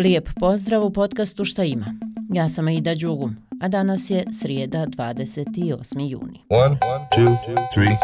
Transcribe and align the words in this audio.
Lijep 0.00 0.28
pozdrav 0.40 0.84
u 0.84 0.90
podcastu 0.90 1.44
Šta 1.44 1.64
ima. 1.64 1.94
Ja 2.32 2.48
sam 2.48 2.66
Aida 2.66 2.94
Đugum, 2.94 3.36
a 3.60 3.68
danas 3.68 4.10
je 4.10 4.24
srijeda 4.40 4.86
28. 4.86 6.10
juni. 6.10 6.40
One, 6.48 6.76
two, 7.16 7.36
three, 7.74 7.96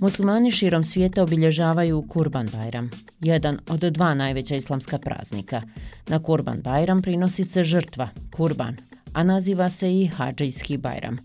Muslimani 0.00 0.50
širom 0.50 0.84
svijeta 0.84 1.22
obilježavaju 1.22 2.04
Kurban 2.08 2.48
Bajram, 2.52 2.90
jedan 3.20 3.58
od 3.68 3.80
dva 3.80 4.14
najveća 4.14 4.54
islamska 4.54 4.98
praznika. 4.98 5.62
Na 6.08 6.22
Kurban 6.22 6.60
Bajram 6.62 7.02
prinosi 7.02 7.44
se 7.44 7.64
žrtva, 7.64 8.08
kurban, 8.36 8.76
a 9.12 9.24
naziva 9.24 9.70
se 9.70 9.94
i 9.94 10.06
Hadžijski 10.06 10.76
Bajram, 10.76 11.16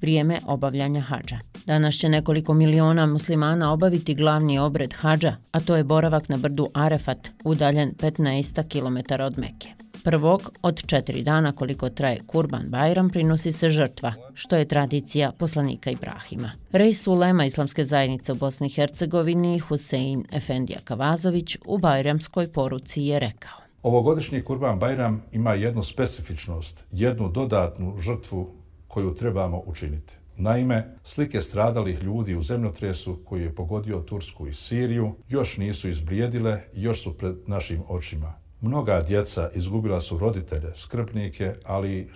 vrijeme 0.00 0.38
obavljanja 0.46 1.00
hađa. 1.00 1.38
Danas 1.66 1.94
će 1.94 2.08
nekoliko 2.08 2.54
miliona 2.54 3.06
muslimana 3.06 3.72
obaviti 3.72 4.14
glavni 4.14 4.58
obred 4.58 4.94
hađa, 4.94 5.36
a 5.50 5.60
to 5.60 5.76
je 5.76 5.84
boravak 5.84 6.28
na 6.28 6.36
brdu 6.36 6.68
Arefat, 6.74 7.28
udaljen 7.44 7.92
15 7.98 8.68
km 8.68 9.22
od 9.22 9.38
Mekke. 9.38 9.68
Prvog 10.04 10.50
od 10.62 10.86
četiri 10.86 11.22
dana 11.22 11.52
koliko 11.52 11.90
traje 11.90 12.20
Kurban 12.26 12.64
Bajram 12.68 13.10
prinosi 13.10 13.52
se 13.52 13.68
žrtva, 13.68 14.14
što 14.34 14.56
je 14.56 14.68
tradicija 14.68 15.32
poslanika 15.38 15.90
Ibrahima. 15.90 16.52
Rej 16.72 16.94
Sulema 16.94 17.44
Islamske 17.44 17.84
zajednice 17.84 18.32
u 18.32 18.34
Bosni 18.34 18.66
i 18.66 18.70
Hercegovini 18.70 19.58
Husein 19.58 20.24
Efendija 20.32 20.80
Kavazović 20.84 21.56
u 21.66 21.78
Bajramskoj 21.78 22.52
poruci 22.52 23.02
je 23.02 23.18
rekao. 23.18 23.58
Ovogodišnji 23.82 24.42
Kurban 24.42 24.78
Bajram 24.78 25.22
ima 25.32 25.54
jednu 25.54 25.82
specifičnost, 25.82 26.86
jednu 26.90 27.28
dodatnu 27.28 27.98
žrtvu 27.98 28.48
koju 28.88 29.14
trebamo 29.14 29.62
učiniti. 29.66 30.23
Naime, 30.36 30.96
slike 31.04 31.40
stradalih 31.40 32.02
ljudi 32.02 32.36
u 32.36 32.42
zemljotresu 32.42 33.18
koji 33.24 33.42
je 33.42 33.54
pogodio 33.54 34.00
Tursku 34.00 34.46
i 34.46 34.52
Siriju 34.52 35.14
još 35.28 35.56
nisu 35.56 35.88
izbrijedile, 35.88 36.60
još 36.72 37.02
su 37.02 37.16
pred 37.16 37.34
našim 37.46 37.82
očima. 37.88 38.34
Mnoga 38.60 39.00
djeca 39.00 39.50
izgubila 39.54 40.00
su 40.00 40.18
roditelje, 40.18 40.74
skrbnike, 40.74 41.54
ali 41.64 41.98
i 41.98 42.06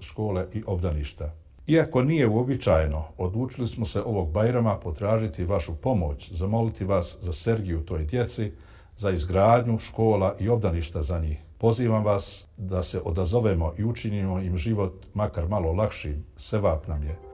škole 0.00 0.46
i 0.52 0.62
obdaništa. 0.66 1.34
Iako 1.66 2.02
nije 2.02 2.28
uobičajeno, 2.28 3.04
odlučili 3.18 3.68
smo 3.68 3.84
se 3.84 4.02
ovog 4.02 4.30
Bajrama 4.30 4.76
potražiti 4.76 5.44
vašu 5.44 5.74
pomoć, 5.74 6.32
zamoliti 6.32 6.84
vas 6.84 7.16
za 7.20 7.32
Sergiju 7.32 7.84
toj 7.84 8.04
djeci, 8.04 8.52
za 8.96 9.10
izgradnju 9.10 9.78
škola 9.78 10.36
i 10.40 10.48
obdaništa 10.48 11.02
za 11.02 11.18
njih. 11.18 11.38
Pozivam 11.58 12.04
vas 12.04 12.46
da 12.56 12.82
se 12.82 13.00
odazovemo 13.04 13.72
i 13.78 13.84
učinimo 13.84 14.40
im 14.40 14.56
život 14.56 15.06
makar 15.14 15.48
malo 15.48 15.72
lakšim, 15.72 16.24
sevap 16.36 16.88
nam 16.88 17.02
je. 17.02 17.31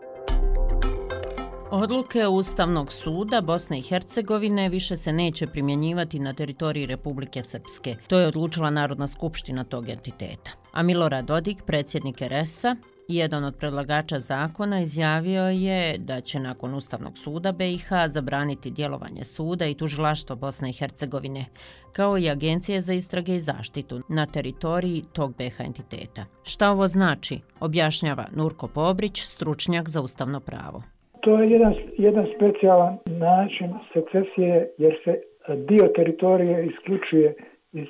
Odluke 1.70 2.26
Ustavnog 2.26 2.92
suda 2.92 3.40
Bosne 3.40 3.78
i 3.78 3.82
Hercegovine 3.82 4.68
više 4.68 4.96
se 4.96 5.12
neće 5.12 5.46
primjenjivati 5.46 6.18
na 6.18 6.32
teritoriji 6.32 6.86
Republike 6.86 7.42
Srpske. 7.42 7.96
To 8.06 8.18
je 8.18 8.26
odlučila 8.26 8.70
Narodna 8.70 9.08
skupština 9.08 9.64
tog 9.64 9.88
entiteta. 9.88 10.50
A 10.72 10.82
Milorad 10.82 11.24
Dodik, 11.24 11.62
predsjednik 11.66 12.20
RS-a, 12.20 12.76
jedan 13.08 13.44
od 13.44 13.56
predlagača 13.56 14.18
zakona 14.18 14.80
izjavio 14.80 15.42
je 15.42 15.98
da 15.98 16.20
će 16.20 16.40
nakon 16.40 16.74
Ustavnog 16.74 17.18
suda 17.18 17.52
BiH 17.52 17.88
zabraniti 18.06 18.70
djelovanje 18.70 19.24
suda 19.24 19.66
i 19.66 19.74
tužilaštva 19.74 20.36
Bosne 20.36 20.70
i 20.70 20.72
Hercegovine, 20.72 21.44
kao 21.92 22.18
i 22.18 22.30
Agencije 22.30 22.80
za 22.80 22.92
istrage 22.92 23.36
i 23.36 23.40
zaštitu 23.40 24.00
na 24.08 24.26
teritoriji 24.26 25.04
tog 25.12 25.36
BiH 25.36 25.60
entiteta. 25.60 26.24
Šta 26.42 26.70
ovo 26.70 26.88
znači? 26.88 27.40
Objašnjava 27.60 28.26
Nurko 28.32 28.68
Pobrić, 28.68 29.22
stručnjak 29.22 29.88
za 29.88 30.00
ustavno 30.00 30.40
pravo. 30.40 30.82
To 31.28 31.42
je 31.42 31.50
jedan, 31.50 31.74
jedan 31.98 32.26
specijalan 32.36 32.98
način 33.06 33.70
secesije 33.92 34.68
jer 34.78 34.94
se 35.04 35.20
dio 35.56 35.88
teritorije 35.96 36.66
isključuje 36.66 37.34
iz 37.72 37.86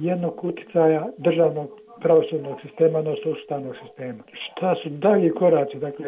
jednog 0.00 0.44
uticaja 0.44 1.08
državnog 1.18 1.68
pravosudnog 2.00 2.60
sistema, 2.62 2.98
odnosno 2.98 3.30
ustavnog 3.30 3.74
sistema. 3.84 4.22
Šta 4.32 4.74
su 4.82 4.88
dalji 4.88 5.30
koraci, 5.30 5.78
dakle, 5.78 6.06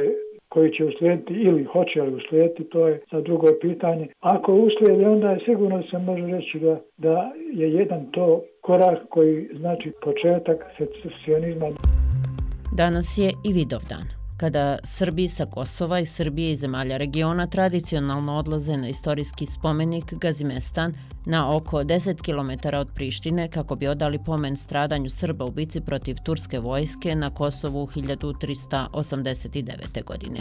koji 0.48 0.72
će 0.72 0.84
uslijediti 0.84 1.34
ili 1.34 1.64
hoće 1.64 2.02
li 2.02 2.14
uslijediti, 2.14 2.64
to 2.64 2.88
je 2.88 3.00
za 3.12 3.20
drugo 3.20 3.46
pitanje. 3.60 4.08
Ako 4.20 4.54
uslijedi, 4.54 5.04
onda 5.04 5.30
je 5.30 5.44
sigurno 5.44 5.82
se 5.82 5.98
može 5.98 6.26
reći 6.26 6.58
da, 6.58 6.80
da 6.98 7.32
je 7.52 7.72
jedan 7.72 8.10
to 8.10 8.40
korak 8.60 8.98
koji 9.08 9.48
znači 9.58 9.92
početak 10.02 10.64
secesionizma. 10.78 11.66
Danas 12.76 13.18
je 13.18 13.30
i 13.44 13.52
Vidovdan 13.52 14.21
kada 14.42 14.78
Srbi 14.84 15.28
sa 15.28 15.46
Kosova 15.46 16.00
i 16.00 16.06
Srbije 16.06 16.52
i 16.52 16.56
zemalja 16.56 16.96
regiona 16.96 17.46
tradicionalno 17.46 18.34
odlaze 18.34 18.76
na 18.76 18.88
istorijski 18.88 19.46
spomenik 19.46 20.14
Gazimestan 20.14 20.94
na 21.26 21.56
oko 21.56 21.84
10 21.84 22.22
km 22.22 22.50
od 22.76 22.88
Prištine 22.94 23.48
kako 23.48 23.76
bi 23.76 23.86
odali 23.86 24.18
pomen 24.24 24.56
stradanju 24.56 25.10
Srba 25.10 25.44
u 25.44 25.50
bici 25.50 25.80
protiv 25.80 26.16
turske 26.24 26.60
vojske 26.60 27.14
na 27.14 27.30
Kosovu 27.30 27.86
1389. 27.86 30.04
godine. 30.04 30.40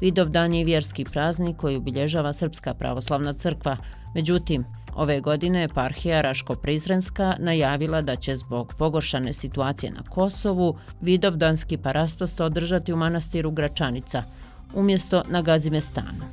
Vidovdan 0.00 0.54
je 0.54 0.64
vjerski 0.64 1.04
praznik 1.04 1.56
koji 1.56 1.76
obilježava 1.76 2.32
Srpska 2.32 2.74
pravoslavna 2.74 3.32
crkva. 3.32 3.76
Međutim, 4.14 4.64
Ove 4.96 5.20
godine 5.20 5.64
eparhija 5.64 6.22
Raško-Prizrenska 6.22 7.34
najavila 7.38 8.02
da 8.02 8.16
će 8.16 8.34
zbog 8.34 8.74
pogoršane 8.78 9.32
situacije 9.32 9.92
na 9.92 10.02
Kosovu 10.10 10.76
Vidovdanski 11.00 11.76
parastos 11.76 12.40
održati 12.40 12.92
u 12.92 12.96
manastiru 12.96 13.50
Gračanica, 13.50 14.22
umjesto 14.74 15.22
na 15.28 15.42
Gazimestanu. 15.42 16.24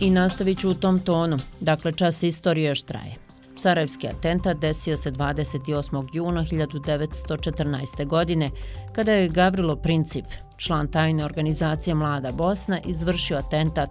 I 0.00 0.10
nastavit 0.10 0.58
ću 0.58 0.70
u 0.70 0.74
tom 0.74 1.00
tonu, 1.00 1.38
dakle 1.60 1.92
čas 1.92 2.22
istorije 2.22 2.68
još 2.68 2.82
traje. 2.82 3.14
Sarajevski 3.56 4.08
atentat 4.08 4.56
desio 4.56 4.96
se 4.96 5.12
28. 5.12 6.08
juna 6.12 6.44
1914. 6.44 8.06
godine, 8.06 8.50
kada 8.92 9.12
je 9.12 9.28
Gavrilo 9.28 9.76
Princip, 9.76 10.24
član 10.56 10.88
tajne 10.88 11.24
organizacije 11.24 11.94
Mlada 11.94 12.32
Bosna, 12.32 12.80
izvršio 12.86 13.36
atentat 13.36 13.90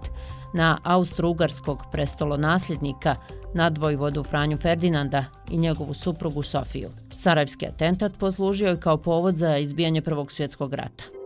na 0.54 0.78
austro-ugarskog 0.84 1.84
prestolonasljednika 1.92 3.16
nadvojvodu 3.54 4.24
Franju 4.24 4.58
Ferdinanda 4.58 5.26
i 5.52 5.58
njegovu 5.58 5.94
suprugu 5.94 6.44
Sofiju. 6.44 6.90
Sarajevski 7.18 7.68
atentat 7.68 8.12
poslužio 8.20 8.70
je 8.70 8.80
kao 8.80 8.98
povod 8.98 9.36
za 9.36 9.58
izbijanje 9.58 10.02
Prvog 10.02 10.32
svjetskog 10.32 10.74
rata. 10.74 11.23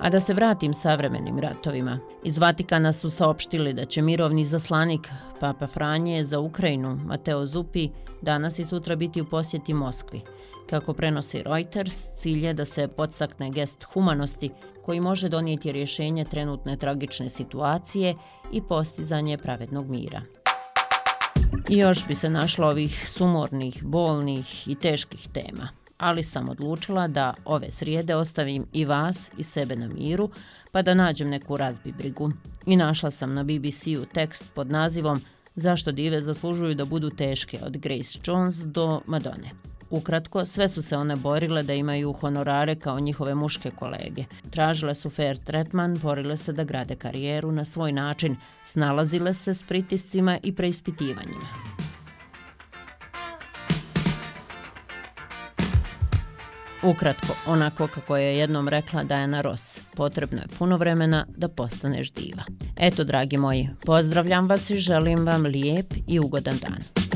A 0.00 0.10
da 0.10 0.20
se 0.20 0.34
vratim 0.34 0.74
savremenim 0.74 1.38
ratovima. 1.38 1.98
Iz 2.24 2.38
Vatikana 2.38 2.92
su 2.92 3.10
saopštili 3.10 3.74
da 3.74 3.84
će 3.84 4.02
mirovni 4.02 4.44
zaslanik 4.44 5.08
Papa 5.40 5.66
Franje 5.66 6.24
za 6.24 6.40
Ukrajinu, 6.40 7.00
Mateo 7.04 7.46
Zupi, 7.46 7.88
danas 8.22 8.58
i 8.58 8.64
sutra 8.64 8.96
biti 8.96 9.20
u 9.20 9.24
posjeti 9.24 9.74
Moskvi. 9.74 10.20
Kako 10.70 10.92
prenosi 10.92 11.42
Reuters, 11.42 11.94
cilj 12.16 12.46
je 12.46 12.54
da 12.54 12.64
se 12.64 12.88
podsakne 12.88 13.50
gest 13.50 13.84
humanosti 13.84 14.50
koji 14.84 15.00
može 15.00 15.28
donijeti 15.28 15.72
rješenje 15.72 16.24
trenutne 16.24 16.76
tragične 16.76 17.28
situacije 17.28 18.14
i 18.52 18.62
postizanje 18.62 19.38
pravednog 19.38 19.90
mira. 19.90 20.22
I 21.68 21.78
još 21.78 22.06
bi 22.06 22.14
se 22.14 22.30
našlo 22.30 22.68
ovih 22.68 23.10
sumornih, 23.10 23.84
bolnih 23.84 24.68
i 24.68 24.74
teških 24.74 25.28
tema 25.32 25.79
ali 26.00 26.22
sam 26.22 26.48
odlučila 26.48 27.08
da 27.08 27.34
ove 27.44 27.70
srijede 27.70 28.14
ostavim 28.14 28.66
i 28.72 28.84
vas 28.84 29.30
i 29.38 29.42
sebe 29.42 29.76
na 29.76 29.88
miru, 29.88 30.30
pa 30.72 30.82
da 30.82 30.94
nađem 30.94 31.28
neku 31.28 31.56
razbibrigu. 31.56 32.30
I 32.66 32.76
našla 32.76 33.10
sam 33.10 33.34
na 33.34 33.44
BBC-u 33.44 34.04
tekst 34.12 34.44
pod 34.54 34.70
nazivom 34.70 35.20
Zašto 35.54 35.92
dive 35.92 36.20
zaslužuju 36.20 36.74
da 36.74 36.84
budu 36.84 37.10
teške 37.10 37.58
od 37.62 37.76
Grace 37.76 38.18
Jones 38.24 38.56
do 38.56 39.00
Madone. 39.06 39.50
Ukratko, 39.90 40.44
sve 40.44 40.68
su 40.68 40.82
se 40.82 40.96
one 40.96 41.16
borile 41.16 41.62
da 41.62 41.74
imaju 41.74 42.12
honorare 42.12 42.74
kao 42.74 43.00
njihove 43.00 43.34
muške 43.34 43.70
kolege. 43.70 44.24
Tražile 44.50 44.94
su 44.94 45.10
fair 45.10 45.36
tretman, 45.36 45.98
borile 46.02 46.36
se 46.36 46.52
da 46.52 46.64
grade 46.64 46.96
karijeru 46.96 47.52
na 47.52 47.64
svoj 47.64 47.92
način, 47.92 48.36
snalazile 48.64 49.34
se 49.34 49.54
s 49.54 49.62
pritiscima 49.62 50.38
i 50.42 50.54
preispitivanjima. 50.54 51.69
Ukratko, 56.82 57.34
onako 57.46 57.86
kako 57.86 58.16
je 58.16 58.38
jednom 58.38 58.68
rekla 58.68 59.04
Diana 59.04 59.40
Ross, 59.40 59.80
potrebno 59.96 60.38
je 60.38 60.48
puno 60.58 60.76
vremena 60.76 61.26
da 61.36 61.48
postaneš 61.48 62.12
diva. 62.12 62.42
Eto, 62.76 63.04
dragi 63.04 63.36
moji, 63.36 63.68
pozdravljam 63.86 64.48
vas 64.48 64.70
i 64.70 64.78
želim 64.78 65.26
vam 65.26 65.42
lijep 65.42 65.86
i 66.06 66.20
ugodan 66.20 66.58
dan. 66.58 67.09